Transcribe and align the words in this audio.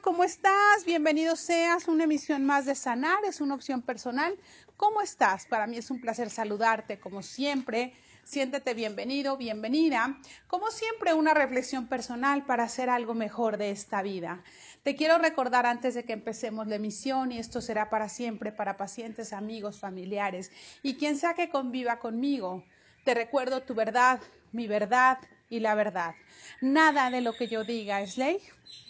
¿cómo 0.00 0.24
estás? 0.24 0.84
Bienvenido 0.86 1.36
seas 1.36 1.86
una 1.86 2.04
emisión 2.04 2.46
más 2.46 2.64
de 2.64 2.74
Sanar, 2.74 3.18
es 3.26 3.42
una 3.42 3.54
opción 3.54 3.82
personal. 3.82 4.38
¿Cómo 4.78 5.02
estás? 5.02 5.44
Para 5.44 5.66
mí 5.66 5.76
es 5.76 5.90
un 5.90 6.00
placer 6.00 6.30
saludarte, 6.30 6.98
como 6.98 7.22
siempre. 7.22 7.92
Siéntete 8.24 8.72
bienvenido, 8.72 9.36
bienvenida. 9.36 10.18
Como 10.46 10.70
siempre, 10.70 11.12
una 11.12 11.34
reflexión 11.34 11.88
personal 11.88 12.46
para 12.46 12.64
hacer 12.64 12.88
algo 12.88 13.12
mejor 13.12 13.58
de 13.58 13.70
esta 13.70 14.00
vida. 14.00 14.42
Te 14.82 14.96
quiero 14.96 15.18
recordar 15.18 15.66
antes 15.66 15.94
de 15.94 16.04
que 16.04 16.14
empecemos 16.14 16.66
la 16.68 16.76
emisión, 16.76 17.30
y 17.30 17.38
esto 17.38 17.60
será 17.60 17.90
para 17.90 18.08
siempre, 18.08 18.50
para 18.50 18.78
pacientes, 18.78 19.34
amigos, 19.34 19.78
familiares 19.78 20.52
y 20.82 20.94
quien 20.94 21.18
sea 21.18 21.34
que 21.34 21.50
conviva 21.50 21.98
conmigo. 21.98 22.64
Te 23.04 23.14
recuerdo 23.14 23.62
tu 23.62 23.74
verdad, 23.74 24.20
mi 24.52 24.66
verdad 24.66 25.18
y 25.52 25.60
la 25.60 25.74
verdad. 25.74 26.14
Nada 26.62 27.10
de 27.10 27.20
lo 27.20 27.36
que 27.36 27.46
yo 27.46 27.62
diga 27.62 28.00
es 28.00 28.16
ley, 28.16 28.38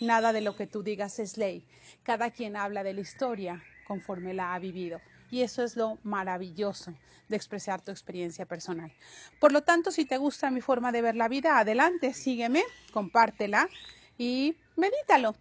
nada 0.01 0.33
de 0.33 0.41
lo 0.41 0.55
que 0.55 0.69
tú 0.69 0.85
digas 0.85 1.19
es 1.19 1.37
ley. 1.37 1.67
Cada 2.05 2.31
quien 2.31 2.57
habla 2.57 2.85
de 2.85 2.95
la 2.95 3.01
historia 3.01 3.65
conforme 3.85 4.33
la 4.33 4.55
ha 4.55 4.61
vivido. 4.61 5.01
Y 5.29 5.43
eso 5.43 5.65
es 5.65 5.75
lo 5.75 5.99
maravilloso 6.05 6.95
de 7.29 7.35
expresar 7.35 7.81
tu 7.81 7.91
experiencia 7.91 8.47
personal. 8.47 8.93
Por 9.41 9.51
lo 9.51 9.63
tanto, 9.63 9.91
si 9.91 10.05
te 10.05 10.19
gusta 10.19 10.53
mi 10.53 10.61
forma 10.61 10.93
de 10.93 11.03
ver 11.03 11.17
la 11.17 11.27
vida, 11.27 11.59
adelante, 11.59 12.15
sígueme, 12.15 12.63
compártela 12.93 13.69
y 14.17 14.55
medítalo. 14.77 15.35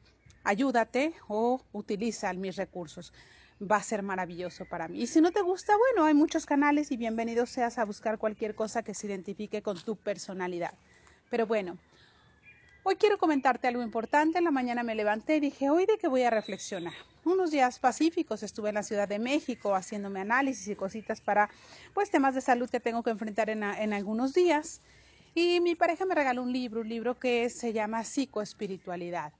Ayúdate 0.43 1.13
o 1.27 1.61
utiliza 1.71 2.33
mis 2.33 2.55
recursos. 2.55 3.13
Va 3.61 3.75
a 3.75 3.83
ser 3.83 4.01
maravilloso 4.01 4.65
para 4.65 4.87
mí. 4.87 5.03
Y 5.03 5.05
si 5.05 5.21
no 5.21 5.31
te 5.31 5.43
gusta, 5.43 5.77
bueno, 5.77 6.05
hay 6.07 6.15
muchos 6.15 6.47
canales 6.47 6.89
y 6.89 6.97
bienvenido 6.97 7.45
seas 7.45 7.77
a 7.77 7.85
buscar 7.85 8.17
cualquier 8.17 8.55
cosa 8.55 8.81
que 8.81 8.95
se 8.95 9.05
identifique 9.05 9.61
con 9.61 9.79
tu 9.79 9.97
personalidad. 9.97 10.73
Pero 11.31 11.47
bueno, 11.47 11.77
hoy 12.83 12.97
quiero 12.97 13.17
comentarte 13.17 13.65
algo 13.65 13.81
importante. 13.81 14.37
En 14.37 14.43
la 14.43 14.51
mañana 14.51 14.83
me 14.83 14.95
levanté 14.95 15.37
y 15.37 15.39
dije, 15.39 15.69
hoy 15.69 15.85
de 15.85 15.97
qué 15.97 16.09
voy 16.09 16.23
a 16.23 16.29
reflexionar. 16.29 16.93
Unos 17.23 17.51
días 17.51 17.79
pacíficos 17.79 18.43
estuve 18.43 18.67
en 18.69 18.75
la 18.75 18.83
Ciudad 18.83 19.07
de 19.07 19.17
México 19.17 19.73
haciéndome 19.73 20.19
análisis 20.19 20.67
y 20.67 20.75
cositas 20.75 21.21
para 21.21 21.49
pues 21.93 22.11
temas 22.11 22.35
de 22.35 22.41
salud 22.41 22.69
que 22.69 22.81
tengo 22.81 23.01
que 23.01 23.11
enfrentar 23.11 23.49
en, 23.49 23.63
en 23.63 23.93
algunos 23.93 24.33
días. 24.33 24.81
Y 25.33 25.61
mi 25.61 25.75
pareja 25.75 26.05
me 26.05 26.15
regaló 26.15 26.43
un 26.43 26.51
libro, 26.51 26.81
un 26.81 26.89
libro 26.89 27.17
que 27.17 27.49
se 27.49 27.71
llama 27.71 28.03
Psicoespiritualidad. 28.03 29.31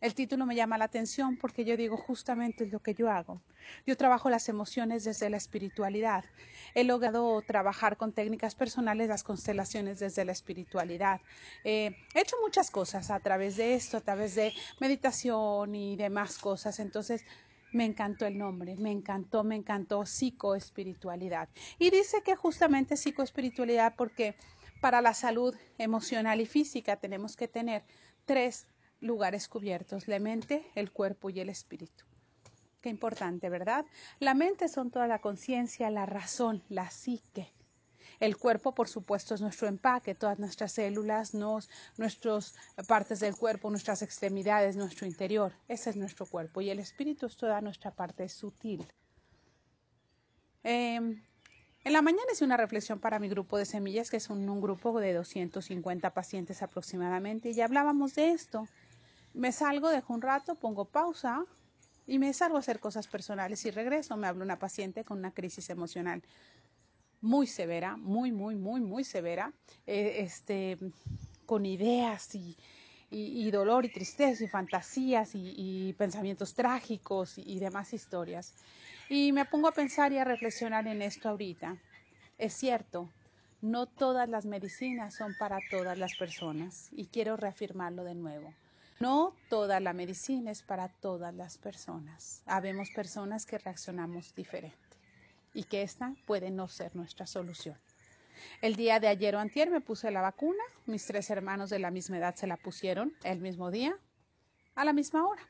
El 0.00 0.14
título 0.14 0.46
me 0.46 0.54
llama 0.54 0.78
la 0.78 0.84
atención 0.84 1.36
porque 1.36 1.64
yo 1.64 1.76
digo 1.76 1.96
justamente 1.96 2.66
lo 2.66 2.80
que 2.80 2.94
yo 2.94 3.10
hago. 3.10 3.42
Yo 3.84 3.96
trabajo 3.96 4.30
las 4.30 4.48
emociones 4.48 5.02
desde 5.02 5.28
la 5.28 5.36
espiritualidad. 5.36 6.24
He 6.74 6.84
logrado 6.84 7.42
trabajar 7.42 7.96
con 7.96 8.12
técnicas 8.12 8.54
personales 8.54 9.08
las 9.08 9.24
constelaciones 9.24 9.98
desde 9.98 10.24
la 10.24 10.30
espiritualidad. 10.30 11.20
Eh, 11.64 11.96
he 12.14 12.20
hecho 12.20 12.36
muchas 12.42 12.70
cosas 12.70 13.10
a 13.10 13.18
través 13.18 13.56
de 13.56 13.74
esto, 13.74 13.96
a 13.96 14.00
través 14.00 14.36
de 14.36 14.52
meditación 14.80 15.74
y 15.74 15.96
demás 15.96 16.38
cosas. 16.38 16.78
Entonces, 16.78 17.24
me 17.72 17.84
encantó 17.84 18.24
el 18.24 18.38
nombre, 18.38 18.76
me 18.76 18.92
encantó, 18.92 19.42
me 19.42 19.56
encantó 19.56 20.06
psicoespiritualidad. 20.06 21.48
Y 21.80 21.90
dice 21.90 22.22
que 22.22 22.36
justamente 22.36 22.96
psicoespiritualidad 22.96 23.94
porque 23.96 24.36
para 24.80 25.02
la 25.02 25.12
salud 25.12 25.56
emocional 25.76 26.40
y 26.40 26.46
física 26.46 26.96
tenemos 26.96 27.36
que 27.36 27.48
tener 27.48 27.82
tres 28.26 28.68
lugares 29.00 29.48
cubiertos, 29.48 30.08
la 30.08 30.18
mente, 30.18 30.70
el 30.74 30.90
cuerpo 30.90 31.30
y 31.30 31.40
el 31.40 31.48
espíritu. 31.48 32.04
Qué 32.80 32.88
importante, 32.88 33.48
¿verdad? 33.48 33.84
La 34.20 34.34
mente 34.34 34.68
son 34.68 34.90
toda 34.90 35.06
la 35.06 35.20
conciencia, 35.20 35.90
la 35.90 36.06
razón, 36.06 36.62
la 36.68 36.90
psique. 36.90 37.52
El 38.20 38.36
cuerpo, 38.36 38.74
por 38.74 38.88
supuesto, 38.88 39.34
es 39.34 39.40
nuestro 39.40 39.68
empaque, 39.68 40.14
todas 40.14 40.38
nuestras 40.38 40.72
células, 40.72 41.34
nos, 41.34 41.68
nuestras 41.96 42.54
partes 42.86 43.20
del 43.20 43.36
cuerpo, 43.36 43.70
nuestras 43.70 44.02
extremidades, 44.02 44.76
nuestro 44.76 45.06
interior. 45.06 45.52
Ese 45.68 45.90
es 45.90 45.96
nuestro 45.96 46.26
cuerpo. 46.26 46.60
Y 46.60 46.70
el 46.70 46.80
espíritu 46.80 47.26
es 47.26 47.36
toda 47.36 47.60
nuestra 47.60 47.92
parte 47.92 48.28
sutil. 48.28 48.86
Em, 50.64 51.22
en 51.84 51.92
la 51.92 52.02
mañana 52.02 52.24
hice 52.32 52.44
una 52.44 52.56
reflexión 52.56 52.98
para 52.98 53.20
mi 53.20 53.28
grupo 53.28 53.56
de 53.56 53.64
semillas, 53.64 54.10
que 54.10 54.16
es 54.16 54.30
un, 54.30 54.48
un 54.48 54.60
grupo 54.60 54.98
de 55.00 55.12
250 55.12 56.10
pacientes 56.10 56.62
aproximadamente, 56.62 57.50
y 57.50 57.60
hablábamos 57.60 58.14
de 58.14 58.32
esto 58.32 58.68
me 59.34 59.52
salgo, 59.52 59.88
dejo 59.88 60.12
un 60.14 60.22
rato, 60.22 60.54
pongo 60.54 60.84
pausa 60.84 61.44
y 62.06 62.18
me 62.18 62.32
salgo 62.32 62.56
a 62.56 62.60
hacer 62.60 62.80
cosas 62.80 63.06
personales 63.06 63.64
y 63.64 63.70
regreso. 63.70 64.16
Me 64.16 64.26
habla 64.26 64.44
una 64.44 64.58
paciente 64.58 65.04
con 65.04 65.18
una 65.18 65.32
crisis 65.32 65.70
emocional 65.70 66.22
muy 67.20 67.46
severa, 67.46 67.96
muy, 67.96 68.32
muy, 68.32 68.54
muy, 68.54 68.80
muy 68.80 69.04
severa, 69.04 69.52
eh, 69.86 70.16
este, 70.20 70.78
con 71.46 71.66
ideas 71.66 72.34
y, 72.34 72.56
y, 73.10 73.50
dolor 73.50 73.84
y 73.84 73.92
tristeza 73.92 74.44
y 74.44 74.48
fantasías 74.48 75.30
y, 75.34 75.94
pensamientos 75.98 76.54
trágicos 76.54 77.38
y 77.38 77.58
demás 77.58 77.92
historias. 77.92 78.54
Y 79.08 79.32
me 79.32 79.44
pongo 79.46 79.68
a 79.68 79.72
pensar 79.72 80.12
y 80.12 80.18
a 80.18 80.24
reflexionar 80.24 80.86
en 80.86 81.02
esto 81.02 81.28
ahorita. 81.28 81.76
Es 82.36 82.54
cierto, 82.54 83.08
no 83.62 83.86
todas 83.86 84.28
las 84.28 84.44
medicinas 84.44 85.14
son 85.14 85.34
para 85.38 85.58
todas 85.70 85.98
las 85.98 86.14
personas 86.16 86.90
y 86.92 87.06
quiero 87.06 87.36
reafirmarlo 87.36 88.04
de 88.04 88.14
nuevo. 88.14 88.52
No 89.00 89.32
toda 89.48 89.78
la 89.78 89.92
medicina 89.92 90.50
es 90.50 90.62
para 90.62 90.88
todas 90.88 91.32
las 91.32 91.56
personas. 91.56 92.42
Habemos 92.46 92.90
personas 92.90 93.46
que 93.46 93.58
reaccionamos 93.58 94.34
diferente 94.34 94.76
y 95.54 95.64
que 95.64 95.82
esta 95.82 96.14
puede 96.26 96.50
no 96.50 96.66
ser 96.66 96.96
nuestra 96.96 97.24
solución. 97.24 97.76
El 98.60 98.74
día 98.74 98.98
de 98.98 99.06
ayer 99.06 99.36
o 99.36 99.38
antier 99.38 99.70
me 99.70 99.80
puse 99.80 100.10
la 100.10 100.20
vacuna. 100.20 100.62
Mis 100.86 101.06
tres 101.06 101.30
hermanos 101.30 101.70
de 101.70 101.78
la 101.78 101.92
misma 101.92 102.18
edad 102.18 102.34
se 102.34 102.48
la 102.48 102.56
pusieron 102.56 103.14
el 103.22 103.40
mismo 103.40 103.70
día, 103.70 103.96
a 104.74 104.84
la 104.84 104.92
misma 104.92 105.28
hora. 105.28 105.42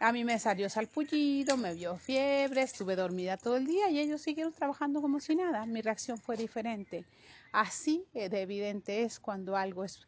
A 0.00 0.10
mí 0.10 0.24
me 0.24 0.40
salió 0.40 0.68
salpullido, 0.68 1.56
me 1.56 1.74
vio 1.74 1.96
fiebre, 1.96 2.62
estuve 2.62 2.96
dormida 2.96 3.36
todo 3.36 3.56
el 3.56 3.66
día 3.66 3.90
y 3.90 4.00
ellos 4.00 4.22
siguieron 4.22 4.52
trabajando 4.52 5.00
como 5.00 5.20
si 5.20 5.36
nada. 5.36 5.64
Mi 5.66 5.82
reacción 5.82 6.18
fue 6.18 6.36
diferente. 6.36 7.04
Así 7.52 8.04
de 8.12 8.42
evidente 8.42 9.04
es 9.04 9.20
cuando 9.20 9.56
algo 9.56 9.84
es 9.84 10.00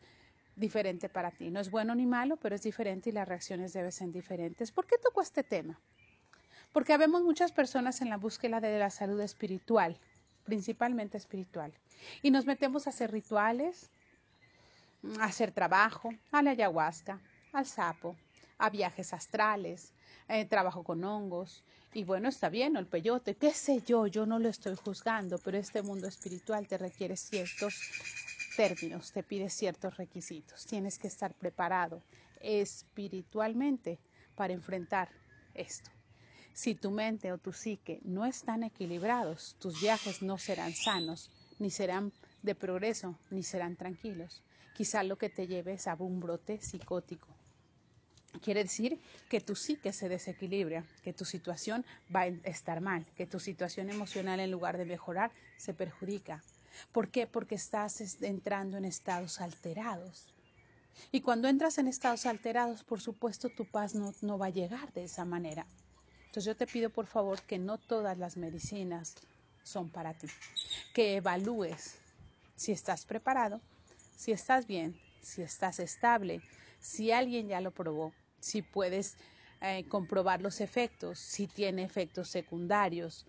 diferente 0.56 1.08
para 1.08 1.30
ti. 1.30 1.50
No 1.50 1.60
es 1.60 1.70
bueno 1.70 1.94
ni 1.94 2.06
malo, 2.06 2.36
pero 2.36 2.54
es 2.54 2.62
diferente 2.62 3.10
y 3.10 3.12
las 3.12 3.28
reacciones 3.28 3.72
deben 3.72 3.92
ser 3.92 4.10
diferentes. 4.12 4.72
¿Por 4.72 4.86
qué 4.86 4.96
tocó 4.98 5.22
este 5.22 5.42
tema? 5.42 5.80
Porque 6.72 6.92
habemos 6.92 7.22
muchas 7.22 7.52
personas 7.52 8.00
en 8.00 8.10
la 8.10 8.16
búsqueda 8.16 8.60
de 8.60 8.78
la 8.78 8.90
salud 8.90 9.20
espiritual, 9.20 9.98
principalmente 10.44 11.16
espiritual, 11.16 11.72
y 12.22 12.30
nos 12.30 12.46
metemos 12.46 12.86
a 12.86 12.90
hacer 12.90 13.12
rituales, 13.12 13.90
a 15.20 15.24
hacer 15.24 15.52
trabajo, 15.52 16.12
a 16.32 16.42
la 16.42 16.50
ayahuasca, 16.50 17.20
al 17.52 17.66
sapo, 17.66 18.16
a 18.58 18.70
viajes 18.70 19.12
astrales, 19.12 19.92
eh, 20.28 20.44
trabajo 20.44 20.82
con 20.82 21.04
hongos, 21.04 21.62
y 21.92 22.02
bueno, 22.02 22.28
está 22.28 22.48
bien, 22.48 22.76
el 22.76 22.86
peyote, 22.86 23.36
qué 23.36 23.52
sé 23.52 23.80
yo, 23.86 24.08
yo 24.08 24.26
no 24.26 24.40
lo 24.40 24.48
estoy 24.48 24.74
juzgando, 24.74 25.38
pero 25.38 25.58
este 25.58 25.80
mundo 25.80 26.08
espiritual 26.08 26.66
te 26.66 26.76
requiere 26.76 27.16
ciertos 27.16 27.80
términos, 28.56 29.12
te 29.12 29.22
pide 29.22 29.50
ciertos 29.50 29.96
requisitos. 29.96 30.66
Tienes 30.66 30.98
que 30.98 31.08
estar 31.08 31.34
preparado 31.34 32.02
espiritualmente 32.40 33.98
para 34.34 34.52
enfrentar 34.52 35.08
esto. 35.54 35.90
Si 36.52 36.74
tu 36.74 36.90
mente 36.90 37.32
o 37.32 37.38
tu 37.38 37.52
psique 37.52 38.00
no 38.04 38.24
están 38.24 38.62
equilibrados, 38.62 39.56
tus 39.58 39.80
viajes 39.80 40.22
no 40.22 40.38
serán 40.38 40.72
sanos, 40.72 41.30
ni 41.58 41.70
serán 41.70 42.12
de 42.42 42.54
progreso, 42.54 43.18
ni 43.30 43.42
serán 43.42 43.76
tranquilos. 43.76 44.42
Quizá 44.74 45.02
lo 45.02 45.18
que 45.18 45.30
te 45.30 45.46
lleve 45.46 45.74
es 45.74 45.88
a 45.88 45.94
un 45.94 46.20
brote 46.20 46.60
psicótico. 46.60 47.28
Quiere 48.42 48.64
decir 48.64 49.00
que 49.28 49.40
tu 49.40 49.54
psique 49.54 49.92
se 49.92 50.08
desequilibra, 50.08 50.84
que 51.02 51.12
tu 51.12 51.24
situación 51.24 51.84
va 52.14 52.22
a 52.22 52.26
estar 52.26 52.80
mal, 52.80 53.06
que 53.16 53.26
tu 53.26 53.38
situación 53.38 53.90
emocional 53.90 54.40
en 54.40 54.50
lugar 54.50 54.76
de 54.76 54.84
mejorar 54.84 55.30
se 55.56 55.72
perjudica, 55.72 56.42
¿Por 56.92 57.08
qué? 57.08 57.26
Porque 57.26 57.54
estás 57.54 58.22
entrando 58.22 58.76
en 58.76 58.84
estados 58.84 59.40
alterados. 59.40 60.34
Y 61.10 61.20
cuando 61.20 61.48
entras 61.48 61.78
en 61.78 61.88
estados 61.88 62.26
alterados, 62.26 62.84
por 62.84 63.00
supuesto, 63.00 63.48
tu 63.48 63.64
paz 63.64 63.94
no, 63.94 64.12
no 64.22 64.38
va 64.38 64.46
a 64.46 64.50
llegar 64.50 64.92
de 64.92 65.04
esa 65.04 65.24
manera. 65.24 65.66
Entonces 66.26 66.44
yo 66.44 66.56
te 66.56 66.66
pido 66.66 66.90
por 66.90 67.06
favor 67.06 67.40
que 67.42 67.58
no 67.58 67.78
todas 67.78 68.18
las 68.18 68.36
medicinas 68.36 69.14
son 69.62 69.88
para 69.88 70.14
ti. 70.14 70.28
Que 70.92 71.16
evalúes 71.16 71.96
si 72.56 72.72
estás 72.72 73.04
preparado, 73.04 73.60
si 74.16 74.32
estás 74.32 74.66
bien, 74.66 74.98
si 75.20 75.42
estás 75.42 75.78
estable, 75.80 76.40
si 76.80 77.12
alguien 77.12 77.48
ya 77.48 77.60
lo 77.60 77.70
probó, 77.70 78.12
si 78.40 78.62
puedes 78.62 79.16
eh, 79.60 79.84
comprobar 79.88 80.42
los 80.42 80.60
efectos, 80.60 81.18
si 81.18 81.46
tiene 81.46 81.82
efectos 81.82 82.28
secundarios. 82.28 83.26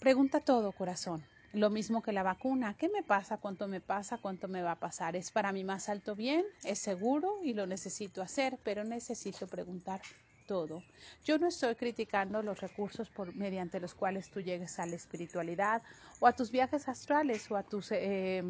Pregunta 0.00 0.40
todo, 0.40 0.72
corazón. 0.72 1.24
Lo 1.52 1.70
mismo 1.70 2.02
que 2.02 2.12
la 2.12 2.22
vacuna. 2.22 2.74
¿Qué 2.76 2.88
me 2.88 3.02
pasa? 3.02 3.38
¿Cuánto 3.38 3.68
me 3.68 3.80
pasa? 3.80 4.18
¿Cuánto 4.18 4.48
me 4.48 4.62
va 4.62 4.72
a 4.72 4.80
pasar? 4.80 5.16
¿Es 5.16 5.30
para 5.30 5.52
mí 5.52 5.64
más 5.64 5.88
alto 5.88 6.14
bien? 6.14 6.44
¿Es 6.64 6.78
seguro? 6.80 7.38
Y 7.42 7.54
lo 7.54 7.66
necesito 7.66 8.22
hacer, 8.22 8.58
pero 8.62 8.84
necesito 8.84 9.46
preguntar 9.46 10.00
todo. 10.46 10.82
Yo 11.24 11.38
no 11.38 11.48
estoy 11.48 11.74
criticando 11.74 12.42
los 12.42 12.60
recursos 12.60 13.10
por, 13.10 13.34
mediante 13.34 13.80
los 13.80 13.94
cuales 13.94 14.30
tú 14.30 14.40
llegues 14.40 14.78
a 14.78 14.86
la 14.86 14.96
espiritualidad 14.96 15.82
o 16.20 16.26
a 16.26 16.32
tus 16.32 16.50
viajes 16.50 16.88
astrales 16.88 17.50
o 17.50 17.56
a 17.56 17.62
tus 17.62 17.92
eh, 17.92 18.42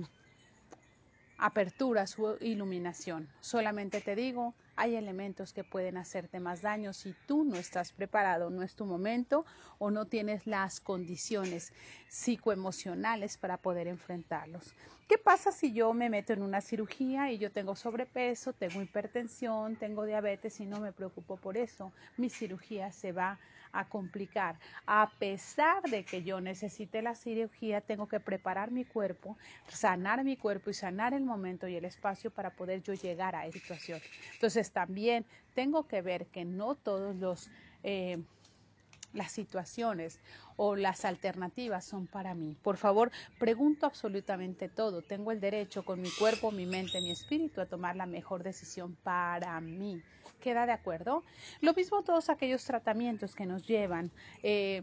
aperturas 1.39 2.19
o 2.19 2.37
iluminación. 2.41 3.29
Solamente 3.41 4.01
te 4.01 4.15
digo, 4.15 4.55
hay 4.77 4.95
elementos 4.95 5.53
que 5.53 5.65
pueden 5.65 5.97
hacerte 5.97 6.39
más 6.39 6.63
daño 6.63 6.93
si 6.93 7.15
tú 7.27 7.45
no 7.45 7.57
estás 7.57 7.93
preparado, 7.93 8.51
no 8.51 8.63
es 8.63 8.75
tu 8.75 8.85
momento 8.85 9.45
o 9.79 9.91
no 9.91 10.05
tienes 10.05 10.47
las 10.47 10.81
condiciones 10.81 11.73
psicoemocionales 12.09 13.37
para 13.37 13.57
poder 13.57 13.89
enfrentarlos. 13.89 14.75
¿Qué 15.09 15.19
pasa 15.19 15.53
si 15.53 15.73
yo 15.73 15.93
me 15.93 16.11
meto 16.11 16.33
en 16.33 16.43
una 16.43 16.61
cirugía 16.61 17.31
y 17.31 17.39
yo 17.39 17.53
tengo 17.53 17.77
sobrepeso, 17.77 18.53
tengo 18.53 18.83
hipertensión, 18.83 19.77
tengo 19.77 20.05
diabetes 20.05 20.61
y 20.61 20.67
no 20.67 20.81
me 20.81 20.93
preocupo 20.93 21.37
por 21.37 21.57
eso? 21.57 21.93
Mi 22.17 22.29
cirugía 22.29 22.93
se 22.93 23.13
va 23.13 23.39
a 23.79 23.89
complicar. 23.89 24.59
A 24.87 25.11
pesar 25.19 25.83
de 25.83 26.05
que 26.05 26.23
yo 26.23 26.41
necesite 26.41 27.03
la 27.03 27.15
cirugía, 27.15 27.81
tengo 27.81 28.09
que 28.09 28.21
preparar 28.21 28.71
mi 28.71 28.85
cuerpo, 28.85 29.37
sanar 29.69 30.25
mi 30.25 30.37
cuerpo 30.37 30.71
y 30.71 30.75
sanar 30.75 31.15
el 31.15 31.25
momento 31.25 31.69
y 31.69 31.77
el 31.77 31.85
espacio 31.85 32.31
para 32.31 32.51
poder 32.51 32.83
yo 32.83 32.95
llegar 32.95 33.35
a 33.35 33.47
esa 33.47 33.59
situación. 33.59 34.01
Entonces 34.35 34.71
también 34.71 35.27
tengo 35.55 35.87
que 35.87 36.03
ver 36.03 36.27
que 36.27 36.45
no 36.45 36.75
todos 36.75 37.17
los... 37.17 37.51
Eh, 37.83 38.19
las 39.13 39.33
situaciones 39.33 40.21
o 40.57 40.77
las 40.77 41.05
alternativas 41.05 41.85
son 41.85 42.07
para 42.07 42.35
mí. 42.35 42.57
Por 42.63 42.77
favor, 42.77 43.11
pregunto 43.39 43.87
absolutamente 43.87 44.69
todo. 44.69 45.03
Tengo 45.03 45.33
el 45.33 45.41
derecho 45.41 45.85
con 45.85 46.01
mi 46.01 46.13
cuerpo, 46.13 46.53
mi 46.53 46.67
mente, 46.67 47.01
mi 47.01 47.11
espíritu 47.11 47.61
a 47.61 47.67
tomar 47.67 47.97
la 47.97 48.07
mejor 48.07 48.43
decisión 48.43 48.97
para 48.97 49.61
mí. 49.61 50.05
¿Queda 50.39 50.67
de 50.67 50.73
acuerdo? 50.73 51.25
Lo 51.61 51.73
mismo 51.75 52.03
todos 52.03 52.29
aquellos 52.29 52.65
tratamientos 52.65 53.35
que 53.35 53.47
nos 53.47 53.67
llevan. 53.67 54.13
Eh, 54.43 54.83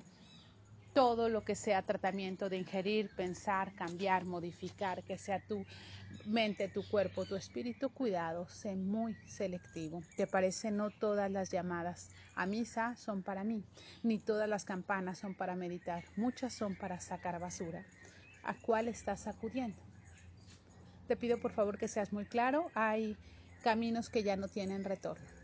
todo 0.93 1.27
lo 1.27 1.43
que 1.43 1.55
sea 1.55 1.81
tratamiento 1.81 2.49
de 2.49 2.57
ingerir, 2.57 3.09
pensar, 3.09 3.73
cambiar, 3.73 4.25
modificar, 4.25 5.03
que 5.03 5.17
sea 5.17 5.39
tu 5.39 5.65
mente, 6.25 6.69
tu 6.69 6.87
cuerpo, 6.87 7.25
tu 7.25 7.35
espíritu, 7.35 7.89
cuidado, 7.89 8.47
sé 8.47 8.75
muy 8.75 9.17
selectivo. 9.25 10.03
¿Te 10.15 10.27
parece? 10.27 10.71
No 10.71 10.91
todas 10.91 11.31
las 11.31 11.49
llamadas 11.51 12.11
a 12.35 12.45
misa 12.45 12.95
son 12.95 13.23
para 13.23 13.43
mí, 13.43 13.65
ni 14.03 14.19
todas 14.19 14.47
las 14.47 14.65
campanas 14.65 15.17
son 15.19 15.33
para 15.33 15.55
meditar, 15.55 16.03
muchas 16.15 16.53
son 16.53 16.75
para 16.75 16.99
sacar 16.99 17.39
basura. 17.39 17.83
¿A 18.43 18.55
cuál 18.59 18.87
estás 18.87 19.27
acudiendo? 19.27 19.81
Te 21.07 21.15
pido 21.17 21.39
por 21.39 21.51
favor 21.51 21.77
que 21.77 21.87
seas 21.87 22.13
muy 22.13 22.25
claro, 22.25 22.71
hay 22.75 23.17
caminos 23.61 24.09
que 24.09 24.23
ya 24.23 24.35
no 24.35 24.47
tienen 24.47 24.83
retorno. 24.83 25.42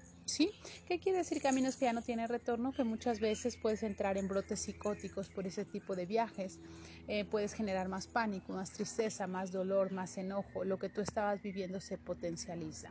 ¿Qué 0.87 0.99
quiere 0.99 1.19
decir 1.19 1.41
caminos 1.41 1.75
que 1.75 1.85
ya 1.85 1.93
no 1.93 2.03
tienen 2.03 2.27
retorno? 2.27 2.71
Que 2.71 2.83
muchas 2.83 3.19
veces 3.19 3.57
puedes 3.57 3.81
entrar 3.81 4.15
en 4.17 4.27
brotes 4.27 4.59
psicóticos 4.59 5.29
por 5.29 5.47
ese 5.47 5.65
tipo 5.65 5.95
de 5.95 6.05
viajes, 6.05 6.59
eh, 7.07 7.25
puedes 7.25 7.53
generar 7.53 7.87
más 7.87 8.07
pánico, 8.07 8.53
más 8.53 8.71
tristeza, 8.71 9.25
más 9.25 9.51
dolor, 9.51 9.91
más 9.91 10.17
enojo, 10.17 10.63
lo 10.65 10.77
que 10.77 10.89
tú 10.89 11.01
estabas 11.01 11.41
viviendo 11.41 11.79
se 11.79 11.97
potencializa. 11.97 12.89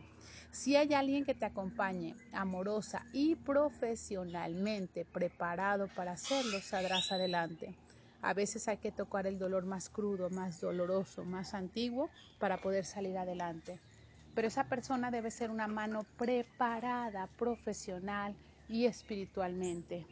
Si 0.51 0.75
hay 0.75 0.95
alguien 0.95 1.25
que 1.25 1.35
te 1.35 1.45
acompañe 1.45 2.17
amorosa 2.33 3.07
y 3.13 3.37
profesionalmente 3.37 5.05
preparado 5.05 5.89
para 5.95 6.13
hacerlo, 6.13 6.61
saldrás 6.61 7.13
adelante. 7.13 7.75
A 8.21 8.35
veces 8.35 8.67
hay 8.67 8.79
que 8.79 8.91
tocar 8.91 9.29
el 9.29 9.39
dolor 9.39 9.65
más 9.65 9.89
crudo, 9.89 10.29
más 10.29 10.61
doloroso, 10.61 11.25
más 11.25 11.55
antiguo 11.55 12.11
para 12.41 12.57
poder 12.57 12.85
salir 12.85 13.17
adelante 13.17 13.79
pero 14.39 14.47
esa 14.47 14.69
persona 14.69 15.11
debe 15.11 15.33
ser 15.33 15.51
una 15.51 15.67
mano 15.67 16.07
preparada 16.17 17.27
profesional 17.27 18.37
y 18.69 18.87
espiritualmente, 18.87 20.07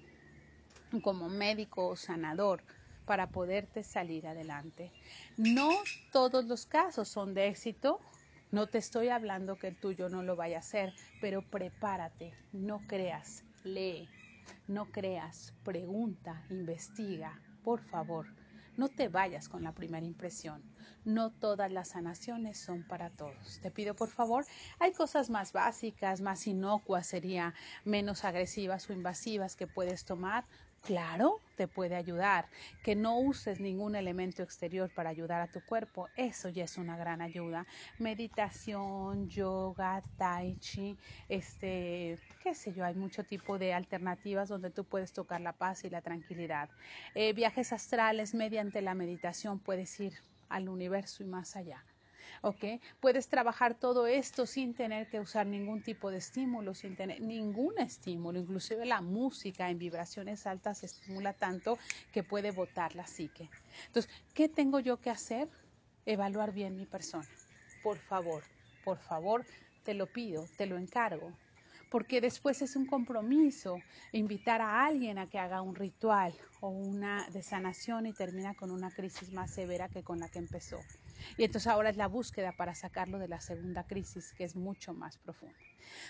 como 1.00 1.28
médico 1.28 1.86
o 1.86 1.94
sanador, 1.94 2.64
para 3.04 3.28
poderte 3.28 3.84
salir 3.84 4.26
adelante. 4.26 4.90
No 5.36 5.70
todos 6.10 6.44
los 6.44 6.66
casos 6.66 7.06
son 7.06 7.34
de 7.34 7.46
éxito. 7.46 8.00
No 8.50 8.66
te 8.66 8.78
estoy 8.78 9.10
hablando 9.10 9.60
que 9.60 9.68
el 9.68 9.76
tuyo 9.76 10.08
no 10.08 10.24
lo 10.24 10.34
vaya 10.34 10.56
a 10.56 10.58
hacer, 10.58 10.92
pero 11.20 11.42
prepárate, 11.42 12.34
no 12.52 12.80
creas, 12.88 13.44
lee, 13.62 14.08
no 14.66 14.86
creas, 14.86 15.54
pregunta, 15.62 16.42
investiga, 16.50 17.40
por 17.62 17.80
favor. 17.80 18.26
No 18.76 18.88
te 18.88 19.08
vayas 19.08 19.48
con 19.48 19.62
la 19.62 19.72
primera 19.72 20.04
impresión. 20.04 20.62
No 21.04 21.30
todas 21.30 21.72
las 21.72 21.88
sanaciones 21.88 22.58
son 22.58 22.82
para 22.82 23.10
todos. 23.10 23.58
Te 23.62 23.70
pido 23.70 23.94
por 23.94 24.08
favor, 24.08 24.44
hay 24.78 24.92
cosas 24.92 25.30
más 25.30 25.52
básicas, 25.52 26.20
más 26.20 26.46
inocuas, 26.46 27.06
sería 27.06 27.54
menos 27.84 28.24
agresivas 28.24 28.90
o 28.90 28.92
invasivas 28.92 29.56
que 29.56 29.66
puedes 29.66 30.04
tomar. 30.04 30.44
Claro, 30.86 31.40
te 31.56 31.66
puede 31.66 31.96
ayudar. 31.96 32.48
Que 32.84 32.94
no 32.94 33.18
uses 33.18 33.58
ningún 33.58 33.96
elemento 33.96 34.44
exterior 34.44 34.88
para 34.88 35.10
ayudar 35.10 35.40
a 35.40 35.50
tu 35.50 35.60
cuerpo, 35.60 36.08
eso 36.14 36.48
ya 36.48 36.62
es 36.62 36.78
una 36.78 36.96
gran 36.96 37.20
ayuda. 37.20 37.66
Meditación, 37.98 39.28
yoga, 39.28 40.04
tai 40.16 40.54
chi, 40.60 40.96
este, 41.28 42.20
qué 42.38 42.54
sé 42.54 42.72
yo, 42.72 42.84
hay 42.84 42.94
mucho 42.94 43.24
tipo 43.24 43.58
de 43.58 43.74
alternativas 43.74 44.48
donde 44.48 44.70
tú 44.70 44.84
puedes 44.84 45.12
tocar 45.12 45.40
la 45.40 45.54
paz 45.54 45.82
y 45.82 45.90
la 45.90 46.02
tranquilidad. 46.02 46.70
Eh, 47.16 47.32
viajes 47.32 47.72
astrales 47.72 48.32
mediante 48.32 48.80
la 48.80 48.94
meditación 48.94 49.58
puedes 49.58 49.98
ir 49.98 50.14
al 50.48 50.68
universo 50.68 51.24
y 51.24 51.26
más 51.26 51.56
allá. 51.56 51.84
¿Ok? 52.42 52.80
Puedes 53.00 53.28
trabajar 53.28 53.74
todo 53.74 54.06
esto 54.06 54.46
sin 54.46 54.74
tener 54.74 55.08
que 55.08 55.20
usar 55.20 55.46
ningún 55.46 55.82
tipo 55.82 56.10
de 56.10 56.18
estímulo, 56.18 56.74
sin 56.74 56.96
tener 56.96 57.20
ningún 57.20 57.78
estímulo, 57.78 58.38
inclusive 58.38 58.86
la 58.86 59.00
música 59.00 59.70
en 59.70 59.78
vibraciones 59.78 60.46
altas 60.46 60.84
estimula 60.84 61.32
tanto 61.32 61.78
que 62.12 62.22
puede 62.22 62.50
botar 62.50 62.94
la 62.94 63.06
psique. 63.06 63.48
Entonces, 63.86 64.10
¿qué 64.34 64.48
tengo 64.48 64.80
yo 64.80 65.00
que 65.00 65.10
hacer? 65.10 65.48
Evaluar 66.04 66.52
bien 66.52 66.76
mi 66.76 66.86
persona. 66.86 67.28
Por 67.82 67.98
favor, 67.98 68.44
por 68.84 68.98
favor, 68.98 69.44
te 69.84 69.94
lo 69.94 70.06
pido, 70.06 70.44
te 70.56 70.66
lo 70.66 70.76
encargo, 70.76 71.32
porque 71.90 72.20
después 72.20 72.62
es 72.62 72.76
un 72.76 72.86
compromiso 72.86 73.80
invitar 74.12 74.60
a 74.60 74.84
alguien 74.84 75.18
a 75.18 75.28
que 75.28 75.38
haga 75.38 75.62
un 75.62 75.74
ritual 75.74 76.34
o 76.60 76.68
una 76.68 77.28
de 77.30 77.42
sanación 77.42 78.06
y 78.06 78.12
termina 78.12 78.54
con 78.54 78.70
una 78.70 78.90
crisis 78.90 79.32
más 79.32 79.50
severa 79.50 79.88
que 79.88 80.02
con 80.02 80.18
la 80.18 80.28
que 80.28 80.38
empezó. 80.38 80.80
Y 81.36 81.44
entonces 81.44 81.66
ahora 81.66 81.90
es 81.90 81.96
la 81.96 82.08
búsqueda 82.08 82.52
para 82.52 82.74
sacarlo 82.74 83.18
de 83.18 83.28
la 83.28 83.40
segunda 83.40 83.84
crisis, 83.84 84.32
que 84.34 84.44
es 84.44 84.56
mucho 84.56 84.94
más 84.94 85.18
profunda. 85.18 85.58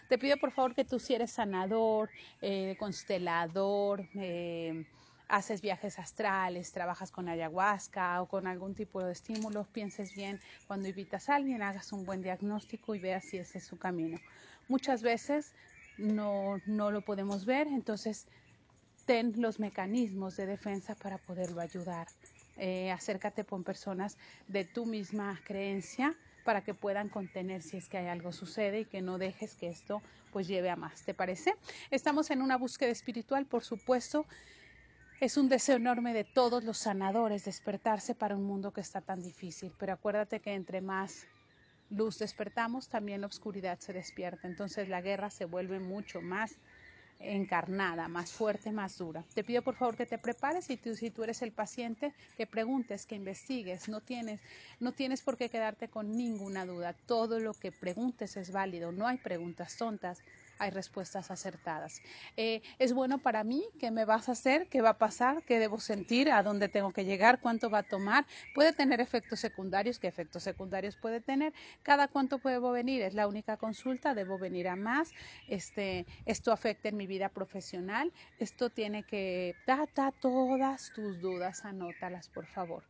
Te 0.08 0.18
pido 0.18 0.36
por 0.38 0.52
favor 0.52 0.74
que 0.74 0.84
tú 0.84 0.98
si 0.98 1.14
eres 1.14 1.32
sanador, 1.32 2.10
eh, 2.40 2.76
constelador, 2.78 4.08
eh, 4.14 4.84
haces 5.28 5.60
viajes 5.60 5.98
astrales, 5.98 6.72
trabajas 6.72 7.10
con 7.10 7.28
ayahuasca 7.28 8.22
o 8.22 8.28
con 8.28 8.46
algún 8.46 8.74
tipo 8.74 9.02
de 9.02 9.12
estímulos, 9.12 9.68
pienses 9.68 10.14
bien 10.14 10.40
cuando 10.66 10.88
invitas 10.88 11.28
a 11.28 11.36
alguien, 11.36 11.62
hagas 11.62 11.92
un 11.92 12.04
buen 12.06 12.22
diagnóstico 12.22 12.94
y 12.94 13.00
veas 13.00 13.24
si 13.24 13.38
ese 13.38 13.58
es 13.58 13.64
su 13.64 13.78
camino. 13.78 14.22
Muchas 14.68 15.02
veces 15.02 15.54
no, 15.96 16.60
no 16.66 16.90
lo 16.90 17.02
podemos 17.02 17.44
ver, 17.44 17.66
entonces 17.66 18.28
ten 19.04 19.32
los 19.36 19.58
mecanismos 19.58 20.36
de 20.36 20.46
defensa 20.46 20.94
para 20.94 21.18
poderlo 21.18 21.60
ayudar. 21.60 22.08
Eh, 22.56 22.90
acércate 22.90 23.44
con 23.44 23.64
personas 23.64 24.16
de 24.48 24.64
tu 24.64 24.86
misma 24.86 25.40
creencia 25.44 26.16
para 26.44 26.62
que 26.62 26.74
puedan 26.74 27.08
contener 27.08 27.60
si 27.60 27.76
es 27.76 27.88
que 27.88 27.98
hay 27.98 28.06
algo 28.06 28.32
sucede 28.32 28.80
y 28.80 28.84
que 28.84 29.02
no 29.02 29.18
dejes 29.18 29.56
que 29.56 29.68
esto 29.68 30.00
pues 30.32 30.46
lleve 30.46 30.70
a 30.70 30.76
más. 30.76 31.02
¿Te 31.02 31.12
parece? 31.12 31.54
Estamos 31.90 32.30
en 32.30 32.40
una 32.40 32.56
búsqueda 32.56 32.90
espiritual, 32.90 33.46
por 33.46 33.64
supuesto. 33.64 34.26
Es 35.20 35.36
un 35.36 35.48
deseo 35.48 35.76
enorme 35.76 36.12
de 36.12 36.24
todos 36.24 36.62
los 36.62 36.78
sanadores 36.78 37.44
despertarse 37.44 38.14
para 38.14 38.36
un 38.36 38.44
mundo 38.44 38.72
que 38.72 38.80
está 38.80 39.00
tan 39.00 39.22
difícil, 39.22 39.72
pero 39.78 39.94
acuérdate 39.94 40.40
que 40.40 40.54
entre 40.54 40.80
más 40.80 41.26
luz 41.90 42.18
despertamos, 42.18 42.88
también 42.88 43.22
la 43.22 43.26
oscuridad 43.26 43.78
se 43.78 43.92
despierta. 43.92 44.46
Entonces 44.46 44.88
la 44.88 45.00
guerra 45.00 45.30
se 45.30 45.46
vuelve 45.46 45.80
mucho 45.80 46.20
más 46.20 46.58
encarnada, 47.18 48.08
más 48.08 48.32
fuerte, 48.32 48.72
más 48.72 48.98
dura. 48.98 49.24
Te 49.34 49.44
pido 49.44 49.62
por 49.62 49.76
favor 49.76 49.96
que 49.96 50.06
te 50.06 50.18
prepares 50.18 50.70
y 50.70 50.76
tú, 50.76 50.94
si 50.94 51.10
tú 51.10 51.24
eres 51.24 51.42
el 51.42 51.52
paciente, 51.52 52.12
que 52.36 52.46
preguntes, 52.46 53.06
que 53.06 53.14
investigues. 53.14 53.88
No 53.88 54.00
tienes, 54.00 54.40
no 54.80 54.92
tienes 54.92 55.22
por 55.22 55.36
qué 55.36 55.48
quedarte 55.48 55.88
con 55.88 56.16
ninguna 56.16 56.66
duda. 56.66 56.94
Todo 57.06 57.38
lo 57.38 57.54
que 57.54 57.72
preguntes 57.72 58.36
es 58.36 58.52
válido. 58.52 58.92
No 58.92 59.06
hay 59.06 59.18
preguntas 59.18 59.76
tontas 59.76 60.22
hay 60.58 60.70
respuestas 60.70 61.30
acertadas. 61.30 62.02
Eh, 62.36 62.62
es 62.78 62.92
bueno 62.92 63.18
para 63.18 63.44
mí, 63.44 63.64
¿qué 63.78 63.90
me 63.90 64.04
vas 64.04 64.28
a 64.28 64.32
hacer? 64.32 64.68
¿Qué 64.68 64.80
va 64.80 64.90
a 64.90 64.98
pasar? 64.98 65.42
¿Qué 65.42 65.58
debo 65.58 65.78
sentir? 65.78 66.30
¿A 66.30 66.42
dónde 66.42 66.68
tengo 66.68 66.92
que 66.92 67.04
llegar? 67.04 67.40
¿Cuánto 67.40 67.70
va 67.70 67.78
a 67.78 67.82
tomar? 67.82 68.26
Puede 68.54 68.72
tener 68.72 69.00
efectos 69.00 69.40
secundarios. 69.40 69.98
¿Qué 69.98 70.08
efectos 70.08 70.42
secundarios 70.42 70.96
puede 70.96 71.20
tener? 71.20 71.52
¿Cada 71.82 72.08
cuánto 72.08 72.38
puedo 72.38 72.70
venir? 72.72 73.02
Es 73.02 73.14
la 73.14 73.28
única 73.28 73.56
consulta. 73.56 74.14
¿Debo 74.14 74.38
venir 74.38 74.68
a 74.68 74.76
más? 74.76 75.12
Este, 75.48 76.06
esto 76.24 76.52
afecta 76.52 76.88
en 76.88 76.96
mi 76.96 77.06
vida 77.06 77.28
profesional. 77.28 78.12
Esto 78.38 78.70
tiene 78.70 79.02
que... 79.02 79.54
Data 79.66 80.12
todas 80.20 80.92
tus 80.94 81.20
dudas, 81.20 81.64
anótalas, 81.64 82.28
por 82.28 82.46
favor. 82.46 82.82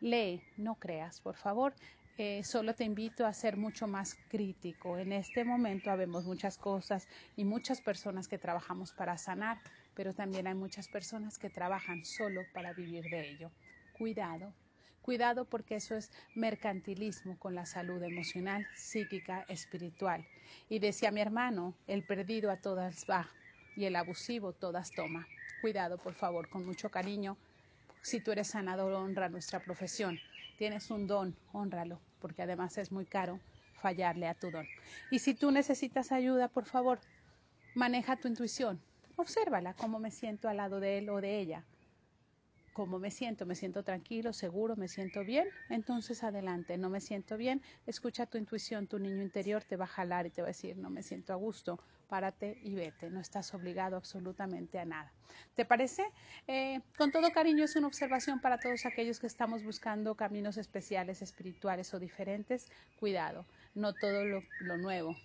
Lee, 0.00 0.42
no 0.56 0.76
creas, 0.76 1.20
por 1.20 1.36
favor. 1.36 1.74
Eh, 2.22 2.44
solo 2.44 2.74
te 2.74 2.84
invito 2.84 3.24
a 3.24 3.32
ser 3.32 3.56
mucho 3.56 3.86
más 3.86 4.14
crítico. 4.28 4.98
En 4.98 5.10
este 5.10 5.42
momento 5.42 5.90
habemos 5.90 6.26
muchas 6.26 6.58
cosas 6.58 7.08
y 7.34 7.46
muchas 7.46 7.80
personas 7.80 8.28
que 8.28 8.36
trabajamos 8.36 8.92
para 8.92 9.16
sanar, 9.16 9.58
pero 9.94 10.12
también 10.12 10.46
hay 10.46 10.52
muchas 10.52 10.86
personas 10.86 11.38
que 11.38 11.48
trabajan 11.48 12.04
solo 12.04 12.44
para 12.52 12.74
vivir 12.74 13.04
de 13.04 13.26
ello. 13.26 13.50
Cuidado, 13.96 14.52
Cuidado 15.00 15.46
porque 15.46 15.76
eso 15.76 15.96
es 15.96 16.12
mercantilismo 16.34 17.38
con 17.38 17.54
la 17.54 17.64
salud 17.64 18.02
emocional, 18.02 18.66
psíquica, 18.76 19.46
espiritual. 19.48 20.22
Y 20.68 20.78
decía 20.78 21.10
mi 21.10 21.22
hermano, 21.22 21.72
el 21.86 22.02
perdido 22.02 22.50
a 22.50 22.58
todas 22.58 23.06
va 23.08 23.30
y 23.76 23.86
el 23.86 23.96
abusivo 23.96 24.52
todas 24.52 24.90
toma. 24.90 25.26
Cuidado, 25.62 25.96
por 25.96 26.12
favor, 26.12 26.50
con 26.50 26.66
mucho 26.66 26.90
cariño. 26.90 27.38
Si 28.02 28.20
tú 28.20 28.30
eres 28.30 28.48
sanador, 28.48 28.92
honra 28.92 29.30
nuestra 29.30 29.60
profesión. 29.60 30.20
Tienes 30.58 30.90
un 30.90 31.06
don, 31.06 31.34
honralo, 31.54 31.98
porque 32.20 32.42
además 32.42 32.78
es 32.78 32.92
muy 32.92 33.06
caro 33.06 33.40
fallarle 33.80 34.26
a 34.28 34.34
tu 34.34 34.50
don. 34.50 34.66
Y 35.10 35.18
si 35.18 35.34
tú 35.34 35.50
necesitas 35.50 36.12
ayuda, 36.12 36.48
por 36.48 36.66
favor, 36.66 37.00
maneja 37.74 38.16
tu 38.16 38.28
intuición. 38.28 38.80
Obsérvala 39.16 39.74
cómo 39.74 39.98
me 39.98 40.10
siento 40.10 40.48
al 40.48 40.58
lado 40.58 40.80
de 40.80 40.98
él 40.98 41.10
o 41.10 41.20
de 41.20 41.40
ella 41.40 41.64
cómo 42.72 42.98
me 42.98 43.10
siento, 43.10 43.46
me 43.46 43.54
siento 43.54 43.82
tranquilo, 43.82 44.32
seguro, 44.32 44.76
me 44.76 44.88
siento 44.88 45.24
bien, 45.24 45.48
entonces 45.68 46.22
adelante, 46.22 46.78
no 46.78 46.88
me 46.88 47.00
siento 47.00 47.36
bien, 47.36 47.62
escucha 47.86 48.26
tu 48.26 48.38
intuición, 48.38 48.86
tu 48.86 48.98
niño 48.98 49.22
interior 49.22 49.64
te 49.64 49.76
va 49.76 49.84
a 49.84 49.88
jalar 49.88 50.26
y 50.26 50.30
te 50.30 50.40
va 50.40 50.46
a 50.46 50.54
decir, 50.54 50.76
no 50.76 50.88
me 50.88 51.02
siento 51.02 51.32
a 51.32 51.36
gusto, 51.36 51.78
párate 52.10 52.58
y 52.62 52.74
vete, 52.74 53.08
no 53.08 53.20
estás 53.20 53.54
obligado 53.54 53.96
absolutamente 53.96 54.78
a 54.78 54.84
nada. 54.84 55.12
¿Te 55.54 55.64
parece? 55.64 56.04
Eh, 56.48 56.80
con 56.98 57.12
todo 57.12 57.32
cariño 57.32 57.64
es 57.64 57.76
una 57.76 57.86
observación 57.86 58.40
para 58.40 58.58
todos 58.58 58.84
aquellos 58.84 59.20
que 59.20 59.28
estamos 59.28 59.62
buscando 59.62 60.16
caminos 60.16 60.58
especiales, 60.58 61.22
espirituales 61.22 61.94
o 61.94 62.00
diferentes, 62.00 62.66
cuidado, 62.98 63.46
no 63.74 63.94
todo 63.94 64.24
lo, 64.24 64.42
nuevo 64.76 65.16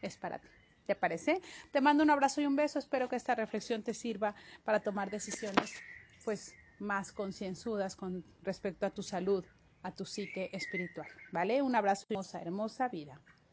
es 0.00 0.16
para 0.16 0.38
ti. 0.38 0.48
¿Te 0.86 0.94
parece? 0.94 1.40
Te 1.72 1.80
mando 1.80 2.04
un 2.04 2.10
abrazo 2.10 2.40
y 2.40 2.46
un 2.46 2.56
beso. 2.56 2.78
Espero 2.78 3.08
que 3.08 3.16
esta 3.16 3.34
reflexión 3.34 3.82
te 3.82 3.94
sirva 3.94 4.34
para 4.64 4.80
tomar 4.80 5.10
decisiones 5.10 5.82
pues 6.24 6.54
más 6.78 7.10
concienzudas 7.10 7.96
con 7.96 8.24
respecto 8.42 8.86
a 8.86 8.90
tu 8.90 9.02
salud, 9.02 9.44
a 9.82 9.92
tu 9.92 10.04
psique 10.04 10.50
espiritual, 10.52 11.08
¿vale? 11.32 11.62
Un 11.62 11.74
abrazo, 11.74 12.06
hermosa, 12.10 12.40
hermosa 12.40 12.88
vida. 12.88 13.20